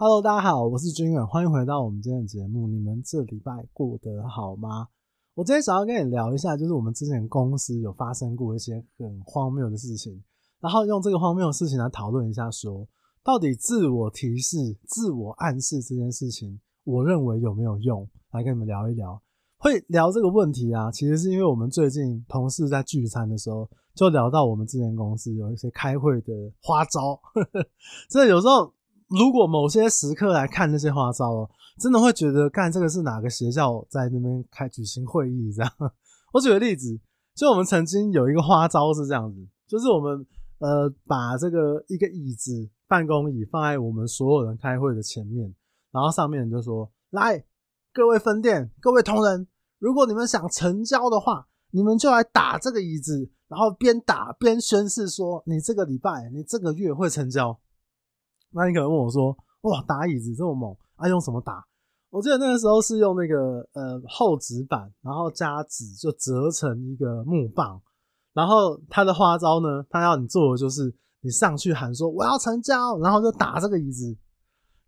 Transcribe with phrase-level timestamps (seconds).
[0.00, 2.68] Hello，大家好，我是君远，欢迎回到我们今天的节目。
[2.68, 4.86] 你们这礼拜过得好吗？
[5.34, 10.22] 我今天想要跟你聊一下，就是我们之前公司有发生过一些很荒谬的事情，
[10.60, 12.88] 然后用这个荒谬的事情来讨论一下说，说
[13.24, 18.08] 到底自我提示、自我暗示这件事情，我认为有没有用？
[18.30, 19.20] 来跟你们聊一聊。
[19.56, 27.20] 会聊这个问题啊，其实是因为我们最近同事在聚餐的时候，就聊到我们之前公司有一些开会的花招，
[28.08, 28.72] 真的有时候。
[29.08, 31.50] 如果某些时刻来看那些花招哦，
[31.80, 35.72] 真的会觉得干这个是哪个学校在那边开举行会议这样。
[36.32, 36.98] 我举个例子，
[37.34, 40.26] 就我们曾经有一个花招是这样子，就是我们
[40.58, 45.54] 呃把这个一个椅子办公椅放在我们所有人开会的前面，
[45.90, 47.42] 然后上面就说：来，
[47.94, 49.46] 各位分店，各位同仁，
[49.78, 57.58] 如果你们想成交的话，你们就来打这个椅子，然后边打边宣誓说，你这个礼拜，你这个月会成交。
[58.50, 61.08] 那你可能问我说：“哇，打椅子这么猛啊？
[61.08, 61.64] 用什么打？”
[62.10, 67.78] 我记得那个时候是用那个呃厚纸板，然后加纸就折成一个木棒。
[68.32, 74.16] 然后他的花招呢，他要你做的就是你上去喊说：“我要成交！”然后就打这个椅子，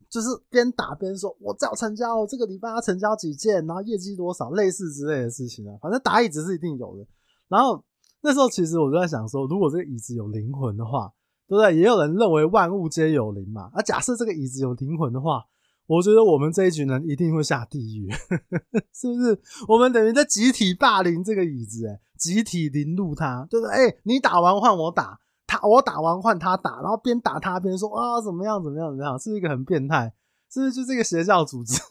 [0.08, 5.76] 就是边打边说：“我只要成交，这个礼拜要成交几件，然后业绩多少，类似之类的事情啊。
[5.82, 7.06] 反正打椅子是一定有的。
[7.48, 7.84] 然后
[8.22, 11.12] 那时候其实我就在想说，如果这个椅子有灵魂的话。
[11.50, 11.74] 对不对？
[11.76, 13.70] 也有人认为万物皆有灵嘛。
[13.74, 15.42] 啊，假设这个椅子有灵魂的话，
[15.88, 18.08] 我觉得我们这一群人一定会下地狱，
[18.94, 19.36] 是不是？
[19.66, 23.74] 我们等于在集体霸凌这个椅子，诶集体凌辱他，对不对？
[23.74, 30.14] 哎，你打完换我打他，我打完换他打，然后边打他边说啊，怎么样怎么样怎么样，是一个很变态？
[30.48, 31.80] 是不是就这个邪教组织？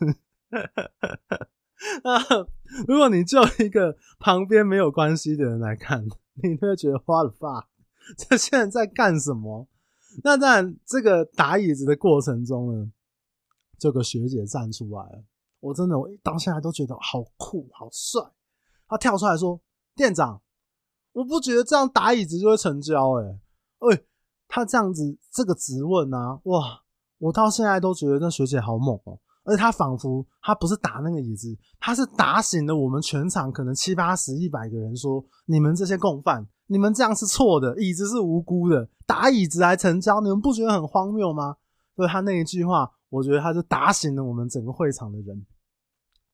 [2.04, 2.16] 啊，
[2.88, 6.06] 如果你就一个旁边没有关系的人来看，
[6.42, 7.66] 你会觉得 what the fuck？
[8.18, 9.68] 这些人在干什么？
[10.24, 12.92] 那当然，这个打椅子的过程中呢，
[13.78, 15.24] 这个学姐站出来了。
[15.60, 18.22] 我真的，我到现在都觉得好酷、好帅。
[18.88, 19.62] 他跳出来说
[19.96, 20.42] ：“店长，
[21.12, 23.40] 我不觉得这样打椅子就会成交。”哎，
[23.80, 24.04] 哎，
[24.48, 26.82] 他这样子这个质问啊，哇！
[27.20, 29.20] 我到现在都觉得那学姐好猛哦。
[29.44, 41.56] 而且他仿佛他不是打那个椅子，他是打醒了我们全场可能七八十、一百个人，说：“你们这些共犯。”你们这样是错的，椅子是无辜的，打椅子来成交，你们不觉得很荒谬吗？
[41.96, 45.46] 所以他那一句话，我觉得他就打醒了我们整个会场的人。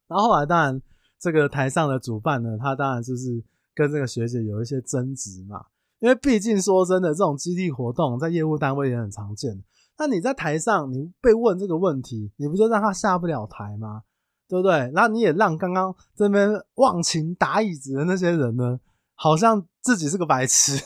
[0.10, 0.82] 然后后来，当然
[1.18, 3.42] 这个台上的主办呢，他当然就是
[3.74, 5.64] 跟这个学姐有一些争执嘛，
[6.00, 9.64] 因为毕竟说真的，这种激励活动在业务单位也很常见。
[9.98, 14.04] 那你在台上，你被问这个问题，你不就让他下不了台吗？
[14.48, 14.92] 对不对？
[14.94, 18.80] 然后你也让刚刚这边忘情打椅子的那些人呢，
[19.16, 20.78] 好像自己是个白痴，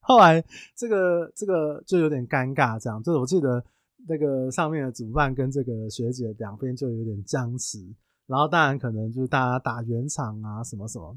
[0.00, 0.44] 后来
[0.74, 3.64] 这个这个就有点尴尬，这样就是我记得
[4.08, 7.78] 那个上面的主办跟这个学姐两边就有点僵持，
[8.26, 11.16] 然后当然可能就是大家打圆场啊什么什么。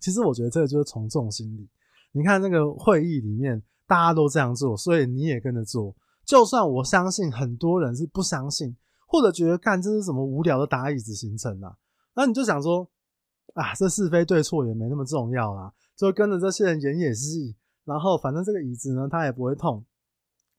[0.00, 1.68] 其实我觉得这个就是从众心理，
[2.12, 5.94] 你看那个会议里面大家都这样做，所以你也跟着做。
[6.32, 8.74] 就算我相信很多人是不相信，
[9.06, 11.76] 或者觉得干这是什么无聊的打椅子行程啊，
[12.14, 12.88] 那你就想说。
[13.54, 17.54] 啊，这是非对错也没那么重要啦，就跟着这些人演演戏，
[17.84, 19.84] 然后反正这个椅子呢，它也不会痛，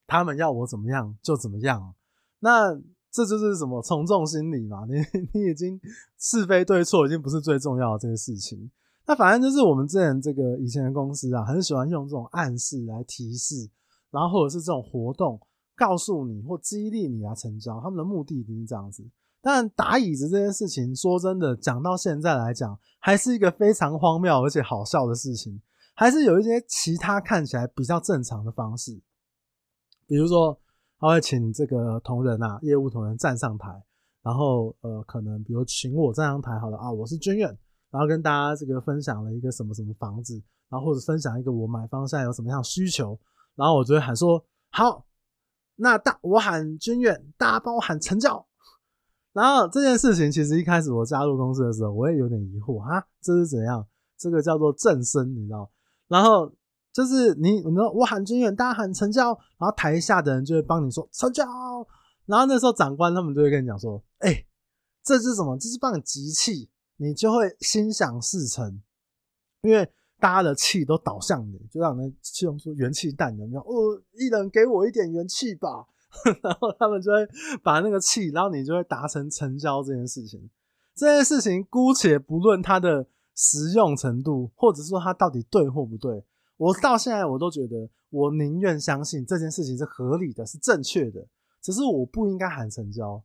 [0.06, 1.96] 他们要我怎么样就怎么样，
[2.42, 2.72] 那
[3.10, 4.86] 这就是什么从众心理嘛？
[4.86, 4.94] 你
[5.34, 5.82] 你已经
[6.20, 8.70] 是非对错已经不是最重要的这个事情，
[9.08, 13.68] 那反正就是我们之前这个以前的公司啊，很喜欢用这种暗示来提示，
[14.12, 15.40] 然后或者是这种活动
[15.76, 19.04] 告诉你或激励你来成交，他们的目的一定是这样子。
[19.42, 25.62] 但打椅子这件事情，说真的，讲到现在来讲，还是一个非常荒谬而且好笑的事情。
[25.96, 29.00] 还是有一些其他看起来比较正常的方式，
[30.08, 30.60] 比如说
[30.98, 33.70] 他会请这个同仁啊，业务同仁站上台，
[34.24, 37.48] 然后呃，可能比如请我站上台，好了啊，我是军远，
[37.92, 43.16] 然后跟大家这个分享了一个什么什么房子，然后或者分享一个我买方现在有什么样需求，
[43.54, 45.06] 然后我就会喊说好，
[45.76, 48.46] 那大我喊君远，大家帮我喊成交。
[49.32, 53.86] 然后这件事情其实一开始我加入公司的时候，我也有点疑惑啊，这是怎样？
[54.18, 55.70] 这个叫做正身，你知道？
[56.08, 56.54] 然后
[56.92, 61.44] 就是你，你说我喊君远，大家喊成交，然后台下的人就会帮你说成交。
[62.26, 64.46] 然后那时候长官他们就会跟你讲说，哎，
[65.04, 65.58] 这是什么？
[65.58, 68.82] 这是帮你集气，你就会心想事成，
[69.62, 69.92] 因为
[70.24, 73.60] 大家的气都导向你，就让人气用出元气弹有没有？
[73.60, 75.86] 哦，一人给我一点元气吧。
[76.42, 77.28] 然后他们就会
[77.62, 80.50] 把那个气，然后你就会达成成交这件事情。
[80.96, 83.06] 这件事情姑且不论它的
[83.36, 86.24] 实用程度，或者说它到底对或不对，
[86.56, 91.28] 我到现在我都觉得，我宁愿相信这件事情是合理的，是正确的。
[91.62, 93.22] 只是我不应该喊成交，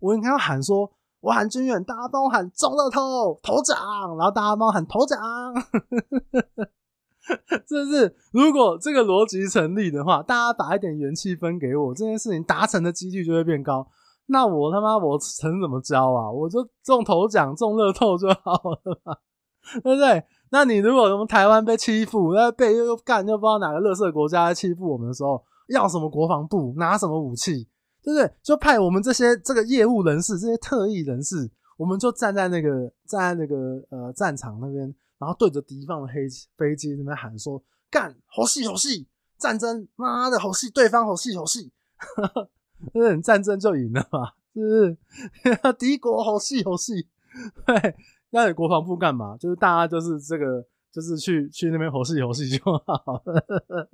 [0.00, 3.76] 我应该要喊说，我喊军远，大家帮我喊中乐透头奖，
[4.16, 5.18] 然后大家帮我喊头奖，
[7.68, 8.16] 是不是？
[8.32, 13.86] 如果这个逻辑成立的话，大家把一点元气分给我，这件事情达成的几率就会变高。
[14.26, 16.30] 那我他妈我成怎么交啊？
[16.30, 19.16] 我就中头奖中乐透就好了嘛，
[19.82, 20.24] 对不对？
[20.50, 27.68] 那你如果我们台湾被欺负，那被又干又不知道哪个垃圾国家欺负我们的时候，要什么国防部，拿什么武器，
[28.02, 28.32] 对不对？
[28.42, 36.26] 就派我们这些这个业务人士，这些特异人士，我们就站在那个站在那个呃战场那边，然后对着敌方的黑
[36.56, 39.06] 飞机那边喊说：“干，好戏好戏，
[39.38, 41.72] 战争，妈的好戏，对方好戏好戏。
[42.94, 44.32] ”那你战争就赢了嘛？
[44.54, 45.72] 是不是？
[45.78, 47.06] 敌国好戏好戏，
[47.66, 47.96] 对，
[48.30, 49.36] 那你国防部干嘛？
[49.36, 53.88] 就是大家就是这个，就是去去那边好戏好戏就好了，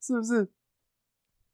[0.00, 0.46] 是不是？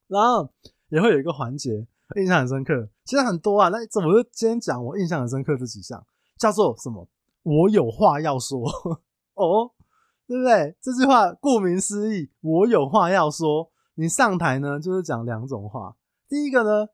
[0.09, 0.53] 然后
[0.91, 3.69] 也会有一个环节印象很深刻，其实很多啊。
[3.69, 6.05] 那怎么就今天讲我印象很深刻这几项，
[6.39, 7.09] 叫做什么？
[7.43, 8.61] 我有话要说
[9.35, 9.71] 哦，
[10.27, 10.77] 对不对？
[10.81, 13.71] 这句话顾名思义，我有话要说。
[13.97, 15.95] 你上台呢，就是讲两种话。
[16.27, 16.89] 第一个呢，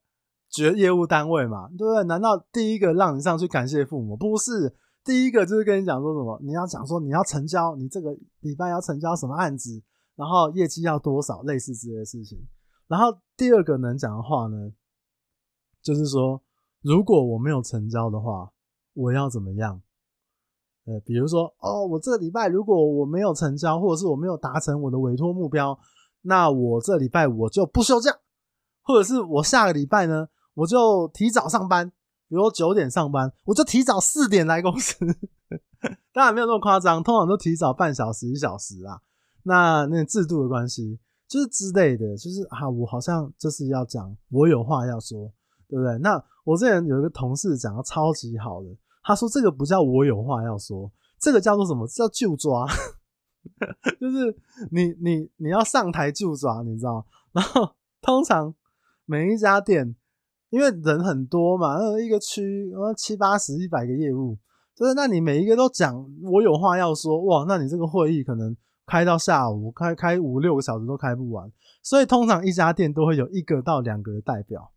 [0.50, 2.02] 觉业务单位嘛，对不对？
[2.04, 4.16] 难道第一个让你上去感谢父母？
[4.16, 6.40] 不是，第一个就是跟你讲说什么？
[6.43, 8.10] 你要讲说你要成交，你这个
[8.40, 9.81] 礼拜要成交什么案子，
[10.16, 12.44] 然后业绩要多少，类似之类的事情。
[12.88, 14.72] 然后第二个能讲的话呢，
[15.82, 16.42] 就是说，
[16.80, 18.52] 如果我没有成交的话，
[18.94, 19.82] 我要怎么样？
[20.86, 25.78] 呃，比如说，哦，我这个礼拜如果我没有成交，或者是我没有达成我的委托目标。
[26.22, 28.10] 那我这礼拜我就不休假，
[28.82, 31.90] 或者是我下个礼拜呢，我就提早上班，
[32.28, 34.96] 比如九点上班，我就提早四点来公司。
[36.12, 39.02] 当然没有那么夸张，通常都提早半小时一小时啊。
[39.42, 40.98] 那那制度的关系，
[41.28, 45.32] 就是之类的，就是啊，我好像就是要讲，我有话要说，
[45.69, 45.99] 对不对？
[45.99, 48.69] 那我之前有一个同事讲的超级好的，
[49.02, 51.87] 他说这个不叫我有话要说，这个叫做什么？
[51.88, 52.67] 叫就抓。
[54.00, 54.37] 就是
[54.73, 57.06] 你你你要上台就抓，你知道？
[57.31, 57.70] 然后
[58.02, 58.52] 通常
[59.05, 59.94] 每一家店，
[60.50, 64.37] 因为人很多嘛，那一个区七八十、一百个业务，
[64.75, 71.50] 就是那你每一个都讲，我有话要说，哇，那你这个会议可能开到下午，开开五六个小时都开不完。
[71.82, 74.72] 所以通常一家店都会有一个到两个的代表，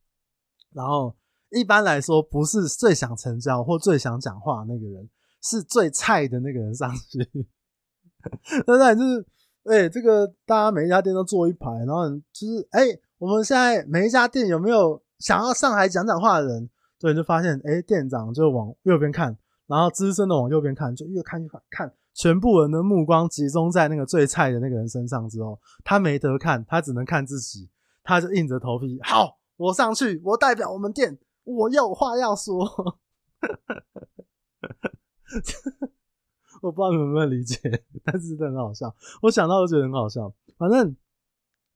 [0.74, 1.16] 然后
[1.50, 5.10] 一般来说，不是最想成交或最想讲话那个人，
[5.42, 7.48] 是最菜的那个人上去。
[8.68, 8.94] 那那？
[8.94, 9.26] 就是，
[9.64, 12.82] 哎、这个大家每一家店都坐一排，然后就是，哎、
[13.18, 16.70] 我们现在每一家店有没有想要上台讲讲话的人？
[17.00, 27.70] 对，就发现，哎、店长就往右边看，然后资深的往右边看，就越看越，看全部人的目光集中在那个最菜的那个人身上之后，他没得看，他只能看自己，
[28.04, 32.60] 他就硬着头皮，好，我上去，我代表我们店，我有话要说。
[36.62, 37.58] 我不知道你们有没有理解，
[38.04, 38.94] 但是真的很好笑。
[39.22, 40.94] 我想到就觉得很好笑，反正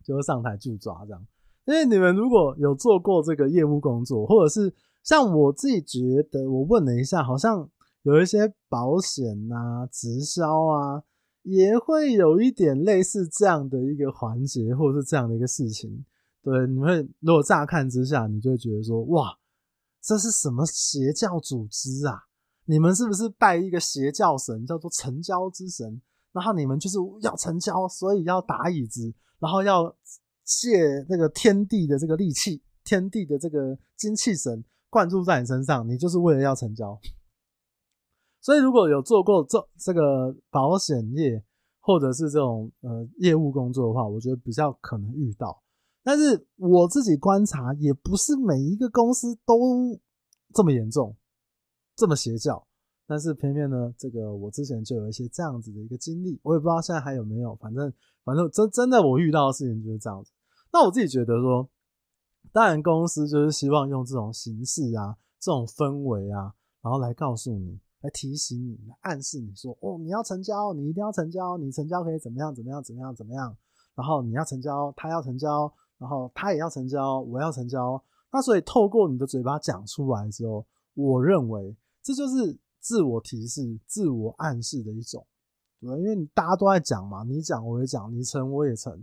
[0.04, 1.25] 就是上台就抓这样。
[1.63, 7.69] 因为你们如果有做过这个业务工作，或者是像我自己觉得，我问了一下，好像
[8.04, 11.04] 有一些保险啊、直销啊，
[11.42, 16.06] 也会有一点类似这样的一个环节，或者是这样的一个事情。
[16.42, 19.38] 对，你会如果乍看之下，你就会觉得说，哇，
[20.02, 22.19] 这是什么邪教组织啊？
[22.66, 26.02] 你们是不是拜一个邪教神，叫做成交之神？
[26.33, 29.95] 然后你们就是要成交，所以要打椅子，然后要
[30.44, 37.00] 借那个天地的这个力气，天地的这个精气神灌注在你身上，你就是为了要成交。
[38.44, 41.44] 所以如果有做过这这个保险业
[41.80, 45.64] 或者是这种呃业务工作的话，我觉得比较可能遇到。
[46.04, 49.97] 但是我自己观察，也不是每一个公司都
[50.54, 51.16] 这么严重。
[51.95, 52.66] 这么邪教，
[53.06, 57.56] 但是偏偏呢，这个我之前就有一些这样子的一个经历，我也不知道现在还有没有。
[57.57, 57.94] 反正，
[58.26, 60.31] 反正真真的我遇到的事情就是这样子。
[60.71, 61.69] 那我自己觉得说，
[62.52, 73.57] 当然公司就是希望用这种形式啊，这种氛围啊，然后来告诉你，来提醒你，来暗示你说，哦，你要成交，你一定要成交，你成交可以怎么样怎么样怎么样怎么样，
[73.95, 78.00] 然后你要成交，他要成交，然后他也要成交，我要成交。
[78.31, 81.76] 那所以透过你的嘴巴讲出来之后，我认为。
[82.06, 85.26] 这就是自我提示、自我暗示的一种，
[85.80, 85.98] 对？
[86.02, 88.94] 因为大家都在讲嘛，你讲我也讲，你成我也成，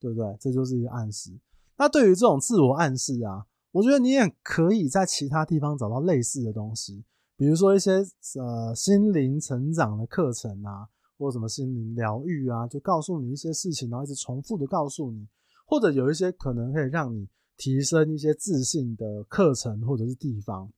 [0.00, 0.36] 对不对？
[0.40, 1.30] 这就是一个暗示。
[1.76, 7.04] 那对于这种自我暗示啊，我觉得你也可以在其他地方找到类似的东西，
[7.38, 7.92] 比如说一些
[8.40, 15.24] 呃心灵成长的课程啊，或什么心灵疗愈啊，就告诉你一些事情，然后一直重复的告诉你，
[15.64, 20.68] 或者有一些可能可以让你提升一些自信的课程或者是地方，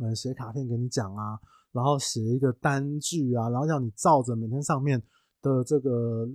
[0.00, 1.38] 嗯，写卡片给你讲啊，
[1.70, 5.00] 然后写一个单句啊，然后让你照着每天上面
[5.40, 6.28] 的这个，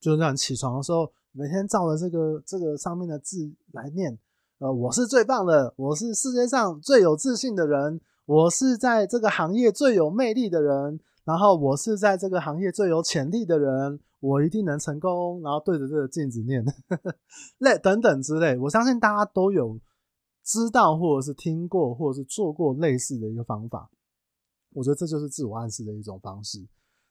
[0.00, 4.18] 就是让你起床的时候每天照着这个这个上面的字来念。
[4.58, 15.40] 呃，我是最棒的，我是世界上最有自信的人，我是在这个行业最有魅力的人，然后我是在这个行业最有潜力的人，我一定能成功。
[15.42, 16.64] 然后对着这个镜子念，
[17.58, 19.80] 类 等等之类，我相信大家都有
[20.44, 23.90] 知道或者是听过或者是做过类似的一个方法。
[24.74, 26.66] 我觉得这就是自我暗示的一种方式。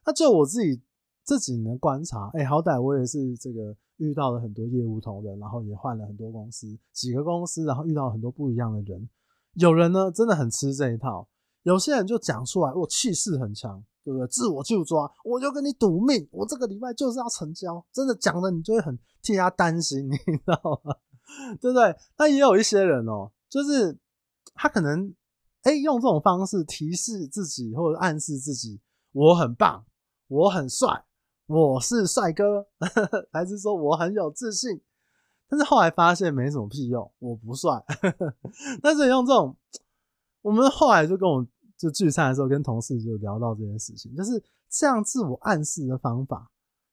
[0.06, 0.82] 那就我自己
[1.26, 3.76] 这几年观察，哎、好歹我也是这个。
[3.98, 9.08] 遇到了很多业务同仁，然后也换了很多公司，几个公司，然后遇到很多不一样的人。
[9.54, 11.28] 有人呢真的很吃这一套，
[11.64, 14.28] 有些人就讲出来，我气势很强，对不对？
[14.28, 17.86] 自我就抓，我就跟你赌命，我这个礼拜就是要成交。
[17.92, 20.96] 真的讲的你就会很替他担心，你知道吗？
[21.62, 21.96] 对不对？
[22.18, 23.98] 那也有一些人哦，就是
[24.54, 25.14] 他可能
[25.64, 28.80] 哎用这种方式提示自己或者暗示自己，
[29.12, 29.86] 我很棒，
[30.28, 31.06] 我很帅。
[31.48, 32.66] 我是帅哥，
[33.34, 34.82] 还是说我很有自信？
[35.52, 37.84] 但是后来发现没什么屁用，我不帅。
[38.82, 39.54] 但是用这种，
[40.42, 41.46] 我们后来就跟我
[41.78, 46.50] 就聚餐的时候，跟同事就聊到这件事情，就是这样自我暗示的方法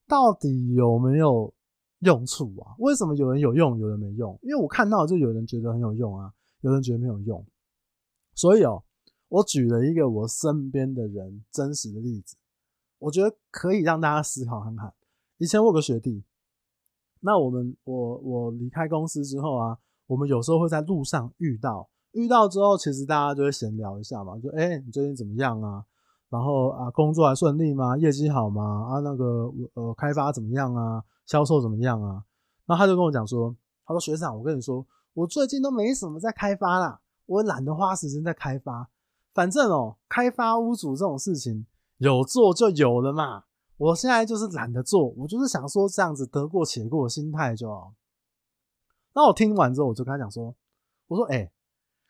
[0.09, 1.55] 到底有没有
[2.01, 2.75] 用处啊？
[2.79, 4.37] 为什么有人有用，有人没用？
[4.43, 7.47] 因为我看到就有人觉得很有用啊，有人觉得没有用。
[8.35, 8.83] 所以哦，
[9.29, 12.37] 我举了一个我身边的人真实的例子。
[12.99, 14.93] 我觉得可以让大家思考看看。
[15.37, 16.25] 以前我有个学弟，
[17.21, 25.85] 那我们我我离开公司之后啊，我们有时候会在路上遇到，遇到之后，其实大家就会闲聊一下嘛，就哎、你最近怎么样啊？
[26.31, 27.97] 然后啊，工作还顺利吗？
[27.97, 28.87] 业绩好吗？
[28.89, 31.03] 啊，那个呃，开发怎么样啊？
[31.27, 32.23] 销售怎么样啊？
[32.67, 33.55] 然后他就跟我讲说，
[33.87, 38.89] 他说学长，我跟你说，我最近都没什么在开发啦，我懒得花时间在开发，
[39.33, 41.65] 反正哦，开发屋主这种事情。
[41.97, 43.45] 有做就有了嘛，
[43.79, 47.95] 我现在就是懒得做，我就是想说这样子得过且过的心态就好。
[49.15, 50.55] 那我听完之后，我就跟他讲说，
[51.07, 51.51] 我说，哎，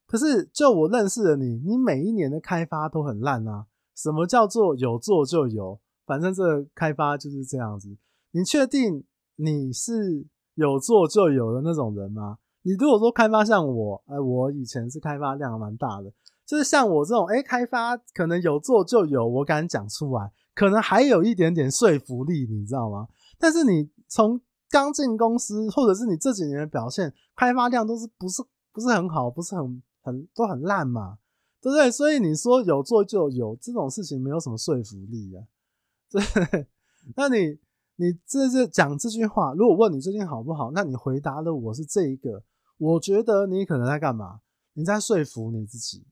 [0.06, 3.66] 可是就我认识的你，你每一年的开发都很烂啊。
[3.94, 5.78] 什么叫做有做就有？
[6.06, 7.96] 反正这个开发就是这样子。
[8.30, 9.04] 你确定
[9.36, 12.38] 你是有做就有的那种人吗？
[12.62, 16.12] 你如果说开发像我，哎，我以前是开发量蛮大的。
[16.46, 23.06] 就是像我这种，哎、欸，开发可能有做就有，我敢讲出来，可能还有一点点说服力，你知道吗？
[23.38, 31.18] 但是你从刚进公司，或者是你这几年的表现，开发量都是不是不是很好，不是很很都很烂嘛，
[31.60, 31.88] 对不对？
[31.88, 35.46] 所以你说有做就有这种事情，没有什么说服力啊。
[36.10, 36.66] 对，
[37.14, 37.60] 那你
[37.94, 42.42] 你这这讲这句话，如果问你最近好不好，那你回答的我是这一个，
[42.78, 44.40] 我觉得你可能在干嘛？
[44.72, 46.04] 你在说服你自己。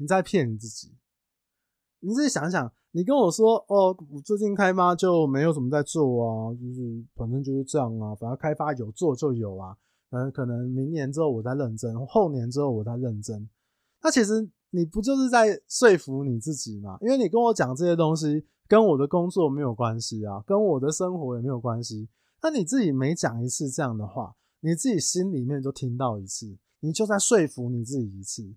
[0.00, 0.94] 你在骗你自己，
[1.98, 9.76] 你自己想想，你跟我说哦，我最近开发就没有什么在做啊，就是反正就是这样啊，反正开发有做就有啊，
[10.10, 13.48] 嗯，可能明年之后我再认真，后年之后我再认真。
[14.02, 16.98] 那其实你不就是在说服你自己吗？
[17.00, 22.08] 因为你跟我讲这些东西，跟我的工作没有关系啊，跟我的生活也没有关系。
[22.42, 28.52] 那你自己每讲一次这样的话，你自己心里面就听到一次，你就在说服你自己一次。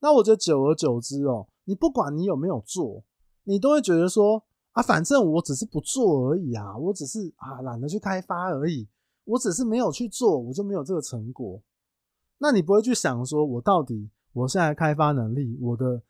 [0.00, 3.02] 那我觉得久而久之哦，你不管你有没有做，
[3.48, 8.88] 你都会觉得说啊，反正我只是不做而已啊，我只是啊懒得去开发而已，
[9.24, 11.62] 我只是没有去做，我就没有这个成果。
[12.38, 16.02] 那你不会去想说，我到底我现在开发能力，我的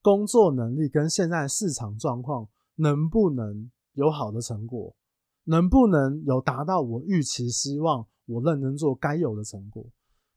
[0.00, 4.94] 工作能力跟现在市场状况能不能有好的成果，
[5.44, 9.84] 能不能有达到我预期希望我认真做该有的成果？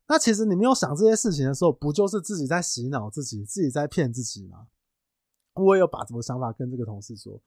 [0.07, 4.67] 那其实你没有想这些事情的时候，不就是自己在洗脑自己，自己在骗自己吗？
[5.57, 7.39] 我也有把什么想法跟这个同事说，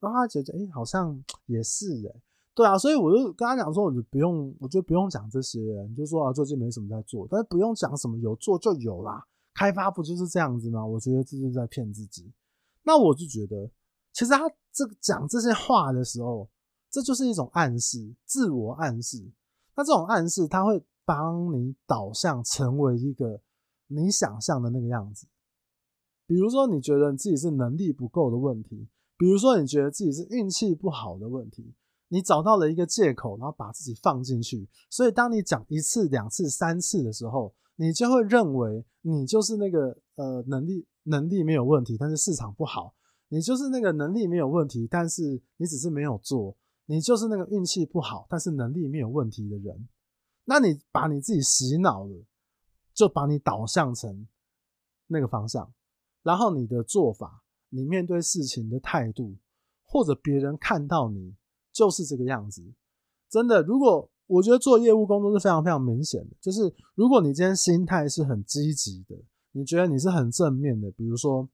[0.00, 2.22] 然后他觉得，哎、好像也是哎、欸，
[2.54, 10.84] 对啊，所以我就跟他讲说，我就不用，我就不用讲这些，你就说啊，最近没什么在做，但是不用讲什么有做就有啦，开发不就是这样子吗？
[10.84, 12.32] 我觉得这就是在骗自己。
[12.82, 13.70] 那我就觉得，
[14.12, 16.48] 其实他这讲这些话的时候，
[16.90, 19.24] 这就是一种暗示，自我暗示。
[19.76, 20.84] 那这种暗示，他会。
[21.06, 23.38] 帮你导向成为一个
[23.88, 25.26] 你想象的那个样子，
[26.26, 31.74] 比如说你觉得你自己是能力不够的问题，比如说你觉得自己是运气不好的问题，
[32.08, 42.94] 你找到了一个借口，然后把自己放进去，所以当你讲一次、两次、三次的时候，你就会认为你就是那个呃能力能力没有问题，但是市场不好，
[43.28, 49.88] 你就是那个能力没有问题，但是你只是没有做，你就是那个运气不好，但是能力没有问题的人。
[50.46, 52.24] 那你把你自己洗脑了，
[52.92, 54.26] 就把你导向成
[55.06, 55.72] 那个方向，
[56.24, 59.36] 然后你的做法，你面对事情的态度，
[59.84, 61.36] 或者别人看到你
[61.72, 62.60] 就是这个样子。
[63.30, 69.14] 真的，如果我觉得做业务工作是非常非常明显的，就是如果你今天心态是很积极的，
[69.52, 71.48] 你觉得你是很正面的，比如说。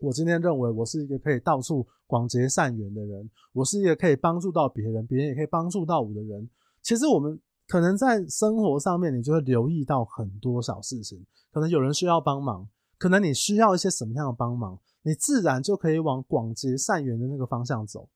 [0.00, 6.46] 我今天认为我是一个可以到处广结善缘的人，我是一个可以帮助到别人，别人也可以帮助到我的人。
[6.82, 12.68] 其实我们可能在生活上面，你就会留意到很多小事情，可能有人需要帮忙，
[13.04, 18.08] 可能你需要一些什么样的帮忙，你自然就可以往广结善缘的那个方向走。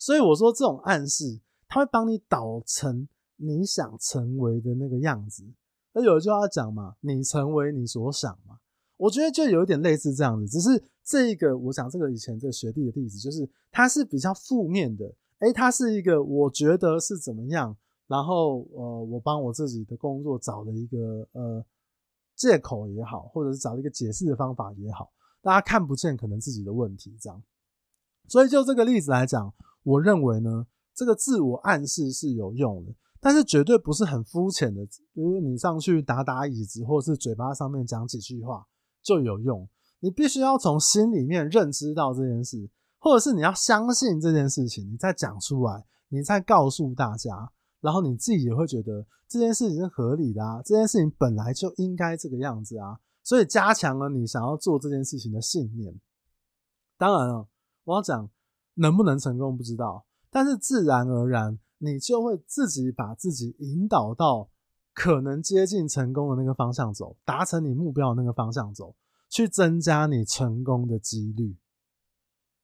[0.00, 3.06] 所以我说这种暗示，它会帮你导成
[3.36, 5.44] 你想成为的那个样子。
[5.92, 8.58] 那有一句话讲嘛，你成为你所想嘛。
[8.96, 17.76] 我觉得就有一点类似这样子，只是这一个我讲这个以前这个学弟的例子，就是他是比较负面的，诶，他是一个我觉得是怎么样，
[18.08, 21.64] 然后呃，我帮我自己的工作找了一个呃
[22.42, 27.40] 借口也好，或者是找一个解释的方法也好，大家看不见可能自己的问题这样。
[28.26, 32.92] 所以就这个例子来讲，我认为呢，这个自我暗示是有用的。
[33.20, 38.66] 但是绝对不是很肤浅的，比如你上去打打椅子，或者是嘴巴上面讲几句话。
[39.02, 39.68] 就有用，
[39.98, 42.70] 你必须要从心里面认知到这件事，
[43.00, 47.50] 或者是你要相信这件事情，你再讲出来，你再告诉大家，
[47.82, 55.94] 然后你自己也会觉得这件事情是合理的啊，这件事情本来就应该这个样子啊，所以加强了你想要做这件事情的信念。
[56.96, 57.46] 当然了，
[57.84, 58.30] 我要讲
[58.76, 64.48] 能不能成功不知道，但是自然而然你就会自己把自己引导到。
[64.94, 68.94] 可能接近成功的那个方向走，达成你目标的那个方向走，
[69.30, 71.56] 去增加你成功的几率，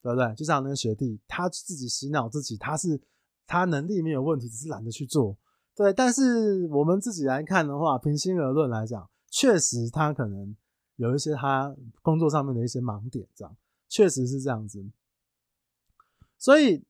[0.02, 0.34] 对不对？
[0.34, 3.00] 就像那个学弟，他自己洗脑自己，他是
[3.48, 5.36] 他能力没有问题，只是懒得去做，
[5.74, 5.92] 对。
[5.92, 10.54] 但是我们自己来看的话，平心而论来讲，确实他可能
[10.94, 13.56] 有一些他工作上面的一些盲点，这样
[13.88, 14.86] 确实是这样子，
[16.38, 16.84] 所以。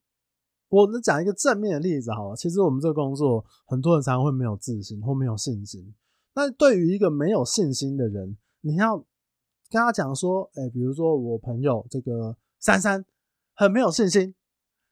[0.71, 5.95] 我能讲一个正面的例子好了，其实我们这个工作，很多人常常会没有自信或没有信心。
[6.35, 13.03] 那对于一个没有信心的人，你要跟他讲说，哎，比如说我朋友这个珊珊
[13.55, 14.35] 很没有信心，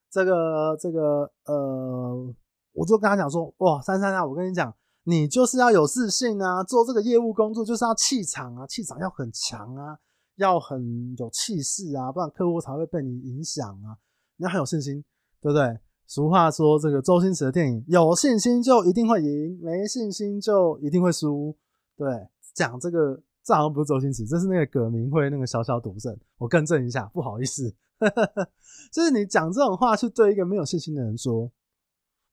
[0.09, 2.35] 这个这个呃，
[2.73, 9.99] 我就跟他讲说，哇，珊珊啊，我跟你讲，你就是要有自信啊，做这个业务工作就是要气场啊，气场要很强啊，
[10.37, 13.97] 要很有气势啊，不然客户才会被你影响啊，
[14.37, 15.03] 你要很有信心。
[15.39, 15.79] 对不对？
[16.07, 21.55] 俗话说，这个周星驰的电影，有信心就一定会赢，没信心就一定会输。
[21.95, 26.13] 对，讲这个，这好像不是周星驰，这是那个葛明辉那个小小赌圣。
[26.37, 27.73] 我更正一下，不好意思，
[28.91, 31.49] 就是你讲这种话去对一个没有信心的人说，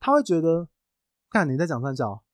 [0.01, 0.69] 他会觉得，
[1.31, 2.25] 看你在讲三角，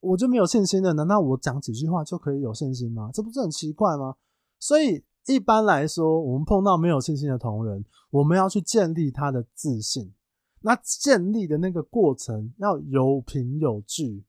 [0.00, 3.10] 我就没有信心了，难道我讲几句话就可以有信心吗？
[3.14, 4.16] 这不是很奇怪吗？
[4.58, 5.04] 所以。
[5.26, 10.14] 一般来说，我们碰到没有信心的同仁，我们要去建立他的自信。
[10.62, 14.24] 那建立的那个过程要有凭有据。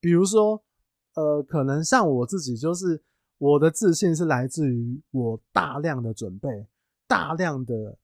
[0.00, 0.62] 比如说，
[1.18, 3.02] 呃，可能像我自己，就是
[3.38, 6.48] 我的自信是来自于我大量的准备，
[7.08, 7.98] 大量的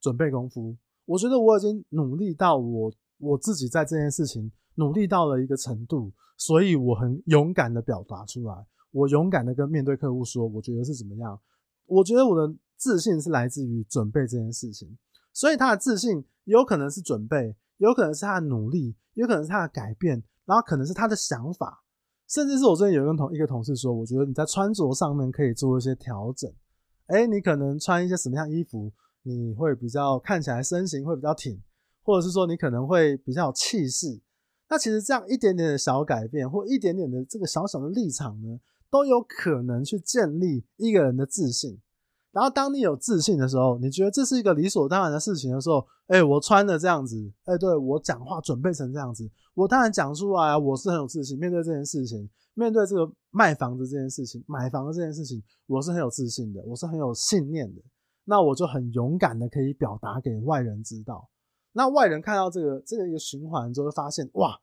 [0.00, 0.74] 准备功夫。
[1.04, 11.38] 我觉得我已经努力到我我自己在这件事情努力到了一个程度，所以我很勇敢的表达出来，我勇敢的跟面对客户说，我觉得是怎么样。
[11.84, 14.96] 我觉得我的自信是来自于准备这件事情，
[15.34, 21.84] 所以他的自信有可能是准备，有可能是他的努力，有可能是他的改变，然后可能是他的想法，
[22.28, 26.52] 甚至是我最近有跟同一个同事说，我觉得你在穿着上面可以做一些调整。
[27.06, 31.62] 诶，你可能穿一些什么样衣服，你会比较看起来身形会比较挺，
[32.02, 34.20] 或者是说你可能会比较有气势。
[34.68, 38.58] 那其实这样一点点的小改变，或一点点的这个小小的立场呢，
[38.90, 41.80] 都有可能去建立一个人的自信，
[42.36, 57.80] 然后当你有自信的时候，你觉得这是一个理所当然的事情的时候，哎，我穿的这样子，哎，对，我讲话准备成这样子，我当然讲出来啊，我是很有自信，面对这件事情，面对这个卖房子这件事情，买房子这件事情，我是很有自信的，我是很有信念的，
[58.26, 61.30] 那我就很勇敢的可以表达给外人知道，
[61.72, 64.60] 那外人看到这个这个一个循环之后，发现哇，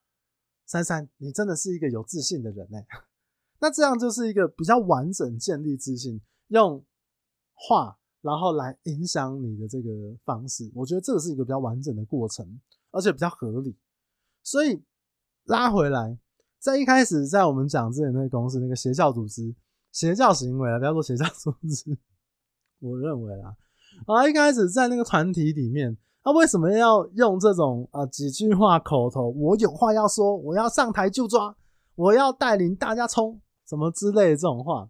[0.67, 2.85] 珊珊，你真的是一个有自信的人哎。
[3.59, 6.85] 那这样就是一个比较完整建立自信，用
[7.53, 9.89] 话然后来影响你的这个
[10.23, 12.59] 方式，我觉得这个是一个比较完整的过程，
[12.91, 13.77] 而且比较合理。
[14.41, 14.83] 所以
[15.45, 16.17] 拉回来，
[16.59, 19.53] 在一开始在我们讲之前那个公司那个邪教组织、
[19.91, 21.97] 邪教行为啊，不要说邪教组织，
[22.79, 23.55] 我认为啊，
[24.07, 29.29] 啊一开始在那个团体里面，那为什么要用这种啊几句话口头？
[29.29, 31.55] 我有话要说，我要上台就抓，
[31.95, 33.39] 我要带领大家冲。
[33.65, 34.89] 什么之类的这种话，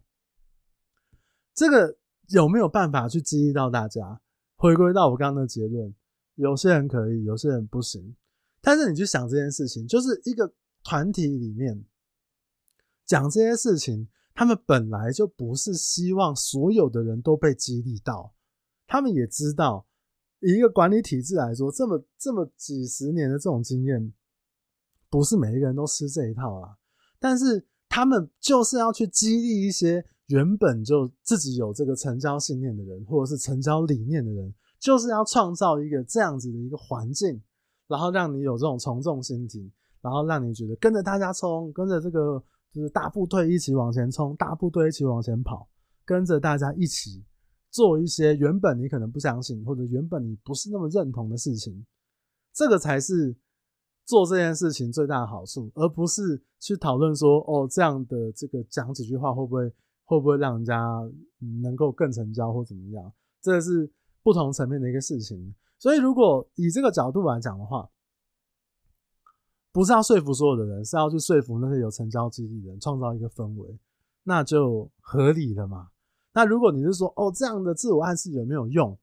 [1.53, 1.95] 这个
[2.29, 4.21] 有没有办法去激励到大家？
[4.55, 5.93] 回归到我刚刚的结论，
[6.35, 8.15] 有些人可以，有些人不行。
[8.61, 11.83] 但是你去想这件事情，就是一个团体里面
[13.05, 18.33] 讲这些事情，他们本来就不是希望所有的人都被激励到，
[18.87, 19.85] 他们也知道，
[20.39, 24.13] 以一个管理体制来说，这么这么几十年的这种经验，
[25.09, 26.77] 不是每一个人都吃这一套啊。
[27.19, 37.41] 但是他们就是要去激励一些原本就自己有这个成交信念的人，或者是成交理念的人，就是要创造一个这样子的一个环境，
[37.87, 45.67] 然后让你有这种从众心情，然后让你觉得跟着大家冲，跟着这个就是大部队一起往前冲，大部队一起往前跑，
[46.05, 47.23] 跟着大家一起
[47.69, 51.85] 做一些原本你可能不相信，或者原本你不是那么认同的事情，
[52.53, 53.35] 这个才是
[54.05, 59.71] 做这件事情最大的好处，而不是去讨论说哦，这样的这个讲几句话会不会
[60.03, 60.99] 会不会让人家
[61.61, 63.11] 能够更成交或怎么样，
[63.41, 65.53] 这是不同层面的一个事情。
[65.79, 67.89] 所以，如果以这个角度来讲的话，
[69.71, 73.79] 不是要说服所有的人，是要去说服那些有成交激励的人，创造一个氛围，
[74.23, 75.89] 那就合理了嘛。
[76.33, 78.97] 那如果你是说，哦，这样的自我暗示有没有用？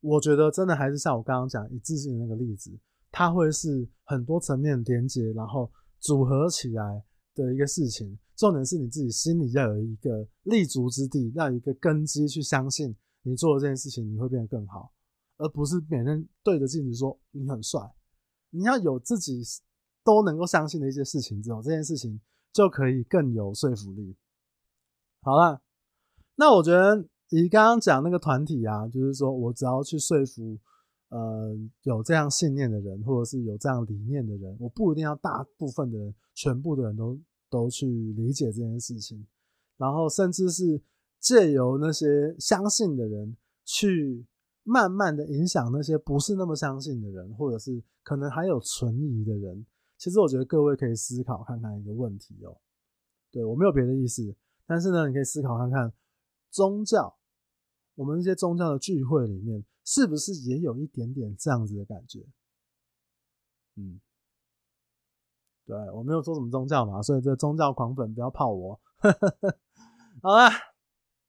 [0.00, 2.70] 我觉得真的还是像我刚刚讲一致性的那个例子，
[3.10, 7.02] 它会是很多层面连接，然后组合起来
[7.46, 8.18] 的一个事情。
[8.36, 14.92] 重点是你自己心里要有一个立足之地，要有一个根基，去相信你做的这件事情，你会变得更好。
[15.38, 17.80] 而不是每天对着镜子说你很帅，
[18.50, 19.42] 你要有自己
[20.04, 22.20] 都能够相信的一些事情之后，这件事情
[22.52, 24.16] 就可以更有说服力。
[25.20, 25.60] 好了，
[26.36, 30.58] 那我觉得以刚刚讲那个团体啊，就是说我只要去说服
[31.08, 37.18] 呃有这样信念的人，或者是有这样理念的人，我不一定要大部分的人、全部的人都
[37.48, 39.26] 都去理解这件事情，
[39.76, 40.80] 然后甚至是
[41.20, 44.26] 借由那些相信的人去。
[44.70, 49.64] 慢慢的影响那些不是那么相信的人，或者是可能还有存疑的人。
[49.96, 52.54] 其实我觉得各位可以思考看看一个问题哦。
[53.30, 55.90] 对，我没有别的意思，但是呢，你可以思考看看，
[56.50, 57.16] 宗教，
[57.94, 62.26] 我们一些宗教的聚会里面，是不是也有一点点这样子的感觉？
[63.76, 63.98] 嗯，
[65.68, 68.80] 对，我没有说什么宗教嘛，所以这宗教狂粉不要泡我。
[70.22, 70.48] 好了，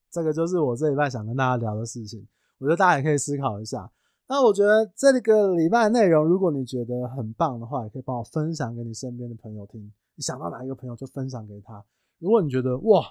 [0.10, 2.26] 这个就是我这礼拜想跟大家聊的事情。
[2.58, 3.92] 我觉得大家也可以思考一下。
[4.30, 9.92] 那我觉得这个礼拜内容，如果你觉得很棒的话，也可以帮我分享给你身边的朋友听。
[10.16, 11.84] 你想到哪一个朋友就分享给他。
[12.20, 13.02] 如果你觉得哇，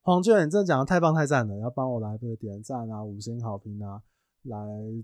[0.00, 4.02] 黄俊，你真的讲的太棒太赞了，要帮我来个点赞啊、五星好评啊，
[4.42, 4.58] 来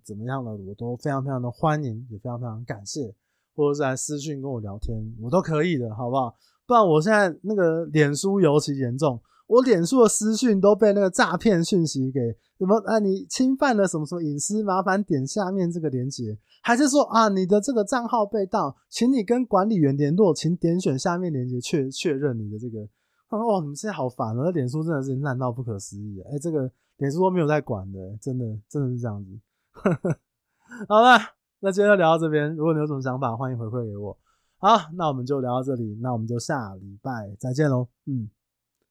[0.05, 3.15] 怎么样的，我都非常非常的欢迎，也非常非常感谢，
[3.59, 6.33] 或者是来私讯跟我聊天，我都可以的，好不好？
[6.65, 9.21] 不然我现在那个脸书尤其严重。
[9.49, 12.21] 我脸书的私讯都被那个诈骗讯息给
[12.59, 12.99] 什么啊？
[12.99, 14.63] 你侵犯了什么什么隐私？
[14.63, 22.87] 麻烦点下面这个链接，还是说啊，你的这个账号被盗，请你跟管理员联络，请点选下面链接确确认你的这个。
[23.31, 24.43] 哦，你们现在好烦哦！
[24.45, 26.19] 那脸书真的是烂到不可思议。
[26.31, 29.31] 哎，这个脸书都没有在管的，真的真的是这样子。
[30.89, 31.19] 好了，
[31.61, 32.55] 那今天就聊到这边。
[32.55, 34.17] 如果你有什么想法，欢迎回馈给我。
[34.59, 37.89] 好，那我们就聊到这里，那我们就下礼拜再见喽。
[38.07, 38.31] 嗯。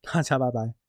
[0.01, 0.86] 大家拜拜。